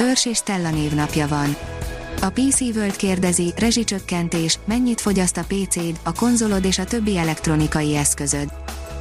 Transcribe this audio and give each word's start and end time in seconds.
Őrs 0.00 0.26
és 0.26 0.36
Stella 0.36 0.70
névnapja 0.70 1.28
van. 1.28 1.56
A 2.20 2.28
PC 2.28 2.60
World 2.60 2.96
kérdezi, 2.96 3.52
rezsicsökkentés, 3.56 4.58
mennyit 4.64 5.00
fogyaszt 5.00 5.36
a 5.36 5.44
PC-d, 5.48 5.98
a 6.02 6.12
konzolod 6.12 6.64
és 6.64 6.78
a 6.78 6.84
többi 6.84 7.16
elektronikai 7.16 7.96
eszközöd. 7.96 8.48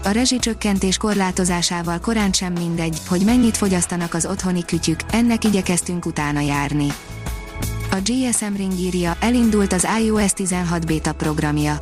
A 0.04 0.10
rezsicsökkentés 0.10 0.98
korlátozásával 0.98 2.00
korán 2.00 2.32
sem 2.32 2.54
mindegy, 2.54 2.98
hogy 3.08 3.22
mennyit 3.22 3.58
fogyasztanak 3.58 4.14
az 4.14 4.26
otthoni 4.26 4.66
kütyük, 4.66 5.00
ennek 5.12 5.44
igyekeztünk 5.44 6.06
utána 6.06 6.40
járni. 6.40 6.88
A 7.92 7.98
GSM 8.04 8.56
Ring 8.56 8.80
írja, 8.80 9.18
elindult 9.20 9.74
az 9.74 9.88
iOS 10.04 10.34
16 10.34 10.86
beta 10.86 11.14
programja. 11.14 11.78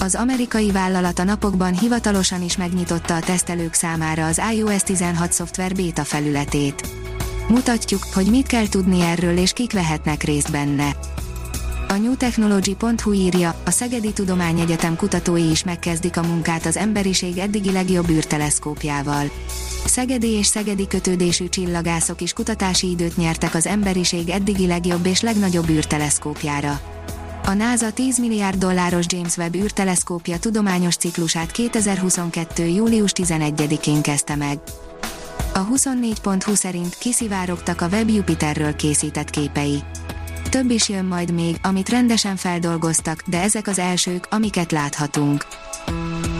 Az 0.00 0.14
amerikai 0.14 0.70
vállalat 0.70 1.18
a 1.18 1.24
napokban 1.24 1.78
hivatalosan 1.78 2.42
is 2.42 2.56
megnyitotta 2.56 3.14
a 3.14 3.20
tesztelők 3.20 3.74
számára 3.74 4.26
az 4.26 4.40
iOS 4.54 4.82
16 4.82 5.32
szoftver 5.32 5.74
beta 5.74 6.04
felületét. 6.04 7.01
Mutatjuk, 7.52 8.06
hogy 8.14 8.26
mit 8.26 8.46
kell 8.46 8.68
tudni 8.68 9.00
erről 9.00 9.36
és 9.36 9.52
kik 9.52 9.72
vehetnek 9.72 10.22
részt 10.22 10.50
benne. 10.50 10.96
A 11.88 11.94
newtechnology.hu 11.94 13.12
írja, 13.12 13.54
a 13.64 13.70
Szegedi 13.70 14.12
Tudományegyetem 14.12 14.96
kutatói 14.96 15.50
is 15.50 15.64
megkezdik 15.64 16.16
a 16.16 16.22
munkát 16.22 16.66
az 16.66 16.76
emberiség 16.76 17.38
eddigi 17.38 17.72
legjobb 17.72 18.08
űrteleszkópjával. 18.10 19.30
Szegedi 19.84 20.28
és 20.28 20.46
szegedi 20.46 20.86
kötődésű 20.86 21.48
csillagászok 21.48 22.20
is 22.20 22.32
kutatási 22.32 22.90
időt 22.90 23.16
nyertek 23.16 23.54
az 23.54 23.66
emberiség 23.66 24.28
eddigi 24.28 24.66
legjobb 24.66 25.06
és 25.06 25.20
legnagyobb 25.20 25.68
űrteleszkópjára. 25.68 26.80
A 27.44 27.52
NASA 27.52 27.92
10 27.92 28.18
milliárd 28.18 28.58
dolláros 28.58 29.04
James 29.08 29.36
Webb 29.36 29.54
űrteleszkópja 29.54 30.38
tudományos 30.38 30.96
ciklusát 30.96 31.50
2022. 31.50 32.64
július 32.64 33.12
11-én 33.14 34.02
kezdte 34.02 34.36
meg. 34.36 34.58
A 35.54 35.66
24.20 35.66 36.54
szerint 36.54 36.94
kiszivárogtak 36.98 37.80
a 37.80 37.86
Webb 37.86 38.08
Jupiterről 38.08 38.76
készített 38.76 39.30
képei. 39.30 39.82
Több 40.50 40.70
is 40.70 40.88
jön 40.88 41.04
majd 41.04 41.32
még, 41.32 41.56
amit 41.62 41.88
rendesen 41.88 42.36
feldolgoztak, 42.36 43.22
de 43.26 43.42
ezek 43.42 43.66
az 43.66 43.78
elsők, 43.78 44.26
amiket 44.30 44.72
láthatunk. 44.72 45.46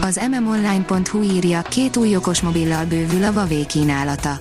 Az 0.01 0.19
mmonline.hu 0.29 1.21
írja, 1.21 1.61
két 1.61 1.97
új 1.97 2.15
okosmobillal 2.15 2.85
bővül 2.85 3.23
a 3.23 3.31
Huawei 3.31 3.65
kínálata. 3.65 4.39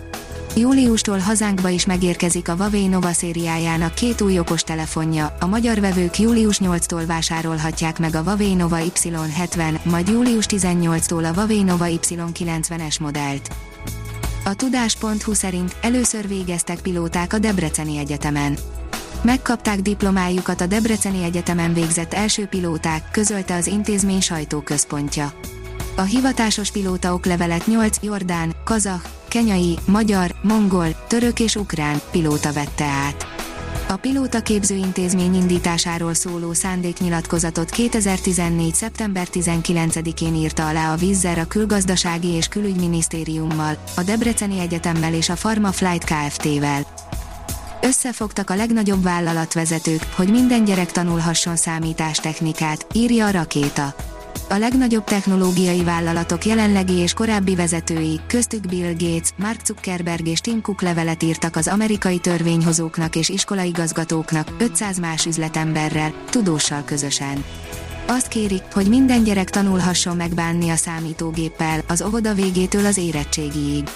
Júliustól 0.56 1.18
hazánkba 1.18 1.68
is 1.68 1.86
megérkezik 1.86 2.48
a 2.48 2.54
Huawei 2.54 2.86
Nova 2.86 3.12
szériájának 3.12 3.94
két 3.94 4.20
új 4.20 4.38
okostelefonja, 4.38 5.36
a 5.40 5.46
magyar 5.46 5.80
vevők 5.80 6.18
július 6.18 6.58
8-tól 6.64 7.02
vásárolhatják 7.06 7.98
meg 7.98 8.14
a 8.14 8.22
Huawei 8.22 8.54
Nova 8.54 8.78
Y70, 8.80 9.82
majd 9.82 10.08
július 10.08 10.46
18-tól 10.48 11.30
a 11.30 11.34
Huawei 11.34 11.62
Nova 11.62 11.86
Y90-es 11.88 13.00
modellt. 13.00 13.50
A 14.44 14.54
tudás.hu 14.54 15.32
szerint 15.32 15.76
először 15.80 16.28
végeztek 16.28 16.80
pilóták 16.80 17.32
a 17.32 17.38
Debreceni 17.38 17.98
Egyetemen. 17.98 18.56
Megkapták 19.22 19.80
diplomájukat 19.80 20.60
a 20.60 20.66
Debreceni 20.66 21.24
Egyetemen 21.24 21.72
végzett 21.72 22.12
első 22.12 22.46
pilóták, 22.46 23.10
közölte 23.10 23.54
az 23.54 23.66
intézmény 23.66 24.20
sajtóközpontja. 24.20 25.32
A 25.96 26.02
hivatásos 26.02 26.70
pilóta 26.70 27.14
oklevelet 27.14 27.66
8 27.66 27.96
jordán, 28.02 28.54
kazah, 28.64 29.02
kenyai, 29.28 29.78
magyar, 29.86 30.34
mongol, 30.42 31.06
török 31.06 31.40
és 31.40 31.56
ukrán 31.56 32.00
pilóta 32.10 32.52
vette 32.52 32.84
át. 32.84 33.31
A 33.92 33.96
pilóta 33.96 34.40
képzőintézmény 34.40 35.34
indításáról 35.34 36.14
szóló 36.14 36.52
szándéknyilatkozatot 36.52 37.70
2014. 37.70 38.74
szeptember 38.74 39.26
19-én 39.32 40.34
írta 40.34 40.68
alá 40.68 40.92
a 40.92 40.96
Vizzer 40.96 41.38
a 41.38 41.46
külgazdasági 41.46 42.28
és 42.28 42.46
külügyminisztériummal, 42.46 43.76
a 43.96 44.02
Debreceni 44.02 44.58
Egyetemmel 44.58 45.14
és 45.14 45.28
a 45.28 45.34
Pharma 45.34 45.72
Flight 45.72 46.04
Kft-vel. 46.04 46.86
Összefogtak 47.82 48.50
a 48.50 48.54
legnagyobb 48.54 49.02
vállalatvezetők, 49.02 50.02
hogy 50.16 50.30
minden 50.30 50.64
gyerek 50.64 50.92
tanulhasson 50.92 51.56
számítástechnikát, 51.56 52.86
írja 52.92 53.26
a 53.26 53.30
rakéta 53.30 53.94
a 54.48 54.56
legnagyobb 54.56 55.04
technológiai 55.04 55.84
vállalatok 55.84 56.44
jelenlegi 56.44 56.92
és 56.92 57.12
korábbi 57.12 57.54
vezetői, 57.54 58.20
köztük 58.26 58.68
Bill 58.68 58.92
Gates, 58.92 59.28
Mark 59.36 59.60
Zuckerberg 59.64 60.26
és 60.26 60.40
Tim 60.40 60.62
Cook 60.62 60.82
levelet 60.82 61.22
írtak 61.22 61.56
az 61.56 61.68
amerikai 61.68 62.18
törvényhozóknak 62.18 63.16
és 63.16 63.28
iskolaigazgatóknak, 63.28 64.48
500 64.58 64.98
más 64.98 65.26
üzletemberrel, 65.26 66.12
tudóssal 66.30 66.82
közösen. 66.84 67.44
Azt 68.06 68.28
kérik, 68.28 68.62
hogy 68.72 68.88
minden 68.88 69.24
gyerek 69.24 69.50
tanulhasson 69.50 70.16
megbánni 70.16 70.70
a 70.70 70.76
számítógéppel, 70.76 71.80
az 71.88 72.02
óvoda 72.02 72.34
végétől 72.34 72.86
az 72.86 72.96
érettségiig. 72.96 73.88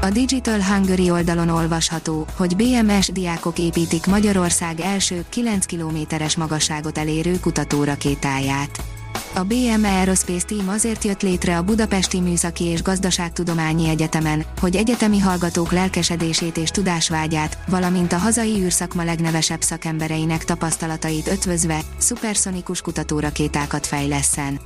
A 0.00 0.10
Digital 0.10 0.62
Hungary 0.62 1.10
oldalon 1.10 1.48
olvasható, 1.48 2.26
hogy 2.36 2.56
BMS 2.56 3.12
diákok 3.12 3.58
építik 3.58 4.06
Magyarország 4.06 4.80
első 4.80 5.24
9 5.28 5.66
kilométeres 5.66 6.36
magasságot 6.36 6.98
elérő 6.98 7.38
kutatórakétáját. 7.40 8.97
A 9.34 9.42
BM 9.42 9.84
Aerospace 9.84 10.44
Team 10.46 10.68
azért 10.68 11.04
jött 11.04 11.22
létre 11.22 11.56
a 11.56 11.62
Budapesti 11.62 12.20
Műszaki 12.20 12.64
és 12.64 12.82
Gazdaságtudományi 12.82 13.88
Egyetemen, 13.88 14.44
hogy 14.60 14.76
egyetemi 14.76 15.18
hallgatók 15.18 15.72
lelkesedését 15.72 16.56
és 16.56 16.70
tudásvágyát, 16.70 17.58
valamint 17.68 18.12
a 18.12 18.16
hazai 18.16 18.62
űrszakma 18.62 19.04
legnevesebb 19.04 19.60
szakembereinek 19.62 20.44
tapasztalatait 20.44 21.28
ötvözve, 21.28 21.80
szuperszonikus 21.98 22.80
kutatórakétákat 22.80 23.86
fejleszen. 23.86 24.60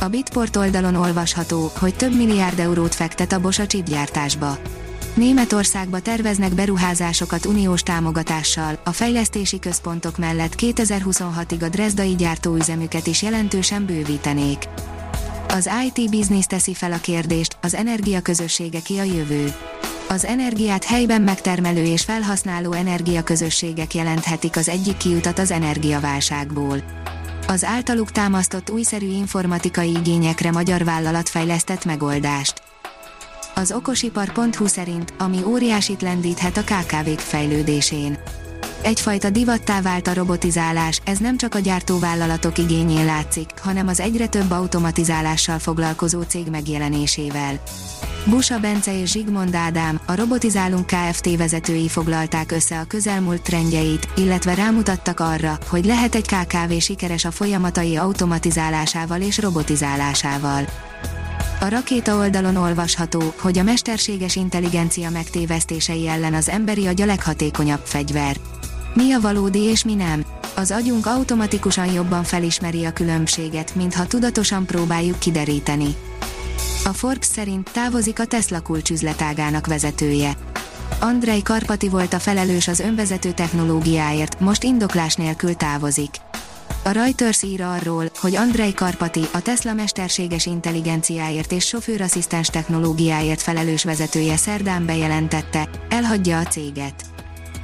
A 0.00 0.08
Bitport 0.08 0.56
oldalon 0.56 0.94
olvasható, 0.94 1.70
hogy 1.78 1.94
több 1.94 2.16
milliárd 2.16 2.58
eurót 2.58 2.94
fektet 2.94 3.32
a 3.32 3.40
Bosch 3.40 3.60
a 3.60 3.66
csipgyártásba. 3.66 4.58
Németországba 5.14 6.00
terveznek 6.00 6.52
beruházásokat 6.54 7.46
uniós 7.46 7.82
támogatással, 7.82 8.80
a 8.84 8.92
fejlesztési 8.92 9.58
központok 9.58 10.18
mellett 10.18 10.54
2026-ig 10.58 11.62
a 11.62 11.68
Dresdai 11.68 12.14
gyártóüzemüket 12.14 13.06
is 13.06 13.22
jelentősen 13.22 13.86
bővítenék. 13.86 14.68
Az 15.48 15.70
IT 15.86 16.10
Business 16.10 16.44
teszi 16.46 16.74
fel 16.74 16.92
a 16.92 17.00
kérdést, 17.00 17.56
az 17.62 17.74
energiaközössége 17.74 18.80
ki 18.80 18.98
a 18.98 19.02
jövő. 19.02 19.54
Az 20.08 20.24
energiát 20.24 20.84
helyben 20.84 21.22
megtermelő 21.22 21.84
és 21.84 22.02
felhasználó 22.02 22.72
energiaközösségek 22.72 23.94
jelenthetik 23.94 24.56
az 24.56 24.68
egyik 24.68 24.96
kiutat 24.96 25.38
az 25.38 25.50
energiaválságból. 25.50 26.82
Az 27.46 27.64
általuk 27.64 28.12
támasztott 28.12 28.70
újszerű 28.70 29.06
informatikai 29.06 29.90
igényekre 29.90 30.50
magyar 30.50 30.84
vállalat 30.84 31.28
fejlesztett 31.28 31.84
megoldást. 31.84 32.61
Az 33.54 33.72
okosipar.hu 33.72 34.66
szerint, 34.66 35.12
ami 35.18 35.42
óriásit 35.44 36.02
lendíthet 36.02 36.56
a 36.56 36.62
KKV-k 36.62 37.18
fejlődésén. 37.18 38.18
Egyfajta 38.82 39.30
divattá 39.30 39.80
vált 39.80 40.06
a 40.06 40.14
robotizálás, 40.14 41.00
ez 41.04 41.18
nem 41.18 41.36
csak 41.36 41.54
a 41.54 41.58
gyártóvállalatok 41.58 42.58
igényén 42.58 43.04
látszik, 43.04 43.50
hanem 43.60 43.88
az 43.88 44.00
egyre 44.00 44.26
több 44.26 44.50
automatizálással 44.50 45.58
foglalkozó 45.58 46.22
cég 46.22 46.46
megjelenésével. 46.50 47.60
Busa 48.26 48.58
Bence 48.58 49.00
és 49.00 49.10
Zsigmond 49.10 49.54
Ádám, 49.54 50.00
a 50.06 50.14
Robotizálunk 50.14 50.86
Kft. 50.86 51.36
vezetői 51.36 51.88
foglalták 51.88 52.52
össze 52.52 52.78
a 52.78 52.84
közelmúlt 52.84 53.42
trendjeit, 53.42 54.08
illetve 54.16 54.54
rámutattak 54.54 55.20
arra, 55.20 55.58
hogy 55.68 55.84
lehet 55.84 56.14
egy 56.14 56.26
KKV 56.26 56.72
sikeres 56.78 57.24
a 57.24 57.30
folyamatai 57.30 57.96
automatizálásával 57.96 59.20
és 59.20 59.38
robotizálásával. 59.38 60.64
A 61.62 61.68
rakéta 61.68 62.16
oldalon 62.16 62.56
olvasható, 62.56 63.34
hogy 63.38 63.58
a 63.58 63.62
mesterséges 63.62 64.36
intelligencia 64.36 65.10
megtévesztései 65.10 66.08
ellen 66.08 66.34
az 66.34 66.48
emberi 66.48 66.86
agy 66.86 67.00
a 67.00 67.04
leghatékonyabb 67.04 67.80
fegyver. 67.84 68.36
Mi 68.94 69.12
a 69.12 69.20
valódi 69.20 69.58
és 69.58 69.84
mi 69.84 69.94
nem? 69.94 70.24
Az 70.56 70.70
agyunk 70.70 71.06
automatikusan 71.06 71.92
jobban 71.92 72.24
felismeri 72.24 72.84
a 72.84 72.92
különbséget, 72.92 73.74
mintha 73.74 74.06
tudatosan 74.06 74.66
próbáljuk 74.66 75.18
kideríteni. 75.18 75.96
A 76.84 76.92
Forbes 76.92 77.26
szerint 77.26 77.70
távozik 77.72 78.20
a 78.20 78.24
Tesla 78.24 78.60
kulcsüzletágának 78.60 79.66
vezetője. 79.66 80.36
Andrei 81.00 81.42
Karpati 81.42 81.88
volt 81.88 82.12
a 82.12 82.18
felelős 82.18 82.68
az 82.68 82.80
önvezető 82.80 83.32
technológiáért, 83.32 84.40
most 84.40 84.62
indoklás 84.62 85.14
nélkül 85.14 85.54
távozik. 85.54 86.10
A 86.84 86.90
Reuters 86.90 87.42
ír 87.42 87.62
arról, 87.62 88.10
hogy 88.20 88.36
Andrei 88.36 88.74
Karpati, 88.74 89.22
a 89.32 89.40
Tesla 89.40 89.72
mesterséges 89.72 90.46
intelligenciáért 90.46 91.52
és 91.52 91.66
sofőrasszisztens 91.66 92.48
technológiáért 92.48 93.42
felelős 93.42 93.84
vezetője 93.84 94.36
szerdán 94.36 94.86
bejelentette, 94.86 95.68
elhagyja 95.88 96.38
a 96.38 96.42
céget. 96.44 97.04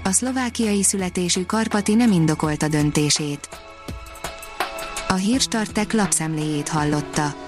A 0.05 0.11
szlovákiai 0.11 0.83
születésű 0.83 1.45
Karpati 1.45 1.95
nem 1.95 2.13
indokolta 2.13 2.69
döntését. 2.69 3.49
A 5.09 5.15
Hírstartek 5.15 5.93
lapszemléjét 5.93 6.69
hallotta. 6.69 7.48